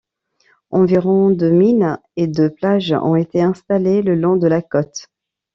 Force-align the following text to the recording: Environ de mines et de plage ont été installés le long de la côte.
Environ 0.71 1.29
de 1.29 1.51
mines 1.51 1.99
et 2.15 2.25
de 2.25 2.47
plage 2.47 2.91
ont 2.91 3.15
été 3.15 3.43
installés 3.43 4.01
le 4.01 4.15
long 4.15 4.35
de 4.35 4.47
la 4.47 4.63
côte. 4.63 5.09